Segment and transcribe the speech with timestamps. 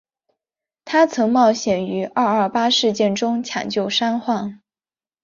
[0.83, 4.59] 她曾冒险于二二八事件中抢救伤患。